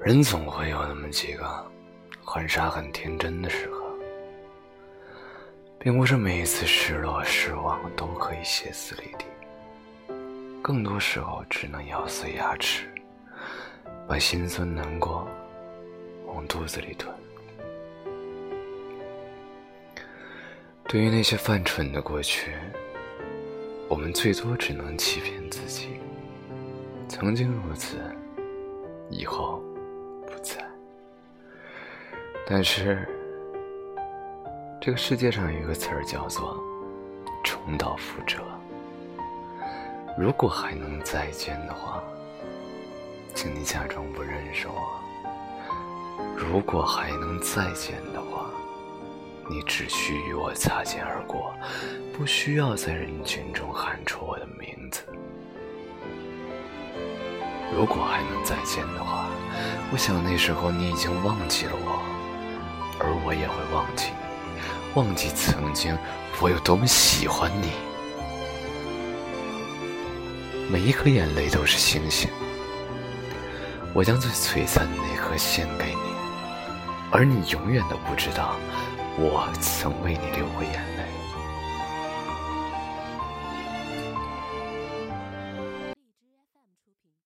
[0.00, 1.70] 人总会有那么几个
[2.24, 3.82] 很傻很天真的时候，
[5.76, 10.14] 并不是每一次失落失望都可以歇斯底里，
[10.62, 12.86] 更多时候只能咬碎牙齿，
[14.06, 15.28] 把心酸难过
[16.26, 17.12] 往肚子里吞。
[20.84, 22.52] 对于那些犯蠢的过去，
[23.88, 25.88] 我们最多只能欺骗自己，
[27.08, 27.98] 曾经如此，
[29.10, 29.60] 以后。
[32.50, 33.06] 但是，
[34.80, 36.56] 这个世界上有一个词儿叫做
[37.44, 38.38] “重蹈覆辙”。
[40.16, 42.02] 如果还能再见的话，
[43.34, 44.74] 请你假装不认识我；
[46.38, 48.46] 如果还能再见的话，
[49.50, 51.54] 你只需与我擦肩而过，
[52.16, 55.02] 不需要在人群中喊出我的名字。
[57.76, 59.28] 如果还能再见的话，
[59.92, 62.17] 我想那时候你已经忘记了我。
[63.28, 64.06] 我也会忘记，
[64.94, 65.94] 忘记曾经
[66.40, 67.72] 我有多么喜欢你。
[70.72, 72.30] 每一颗眼泪都是星星，
[73.92, 76.10] 我将最璀璨的那颗献给你，
[77.10, 78.56] 而你永远都不知道，
[79.18, 81.17] 我曾为你流过眼泪。